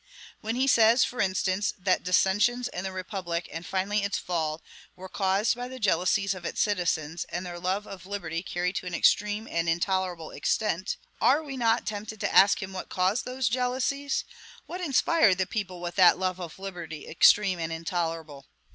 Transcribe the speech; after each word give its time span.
When 0.39 0.55
he 0.55 0.65
says, 0.65 1.03
for 1.03 1.21
instance, 1.21 1.73
that 1.77 1.99
"the 1.99 2.05
dissensions 2.05 2.67
in 2.67 2.83
the 2.85 2.91
republic, 2.91 3.47
and 3.51 3.63
finally 3.63 4.01
its 4.01 4.17
fall, 4.17 4.63
were 4.95 5.07
caused 5.07 5.55
by 5.55 5.67
the 5.67 5.77
jealousies 5.77 6.33
of 6.33 6.43
its 6.43 6.59
citizens, 6.59 7.23
and 7.29 7.45
their 7.45 7.59
love 7.59 7.85
of 7.85 8.07
liberty 8.07 8.41
carried 8.41 8.75
to 8.77 8.87
an 8.87 8.95
extreme 8.95 9.47
and 9.47 9.69
intolerable 9.69 10.31
extent," 10.31 10.97
are 11.21 11.43
we 11.43 11.55
not 11.55 11.85
tempted 11.85 12.19
to 12.19 12.35
ask 12.35 12.63
him 12.63 12.73
what 12.73 12.89
caused 12.89 13.25
those 13.25 13.47
JEALOUSIES? 13.47 14.23
what 14.65 14.81
inspired 14.81 15.37
the 15.37 15.45
people 15.45 15.79
with 15.81 15.93
that 15.97 16.17
LOVE 16.17 16.39
OF 16.39 16.57
LIBERTY, 16.57 17.05
EXTREME 17.05 17.59
AND 17.59 17.71
INTOLERABLE? 17.71 18.47